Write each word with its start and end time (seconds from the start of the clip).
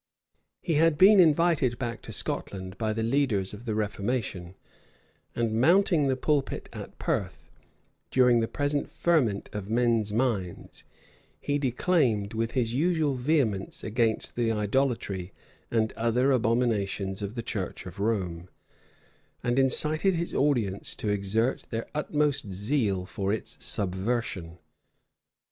He 0.63 0.73
had 0.81 0.97
been 0.97 1.19
invited 1.19 1.77
back 1.77 2.01
to 2.01 2.11
Scotland 2.11 2.75
by 2.79 2.91
the 2.91 3.03
leaders 3.03 3.53
of 3.53 3.65
the 3.65 3.75
reformation; 3.75 4.55
and 5.35 5.53
mounting 5.61 6.07
the 6.07 6.15
pulpit 6.15 6.69
at 6.73 6.97
Perth, 6.97 7.51
during 8.09 8.39
the 8.39 8.47
present 8.47 8.89
ferment 8.89 9.47
of 9.53 9.69
men's 9.69 10.11
minds, 10.11 10.85
he 11.39 11.59
declaimed 11.59 12.33
with 12.33 12.53
his 12.53 12.73
usual 12.73 13.13
vehemence 13.13 13.83
against 13.83 14.35
the 14.35 14.51
idolatry 14.51 15.33
and 15.69 15.93
other 15.93 16.31
abominations 16.31 17.21
of 17.21 17.35
the 17.35 17.43
church 17.43 17.85
of 17.85 17.99
Rome, 17.99 18.49
and 19.43 19.59
incited 19.59 20.15
his 20.15 20.33
audience 20.33 20.95
to 20.95 21.09
exert 21.09 21.65
their 21.69 21.85
utmost 21.93 22.51
zeal 22.51 23.05
for 23.05 23.31
its 23.31 23.55
subversion. 23.63 24.57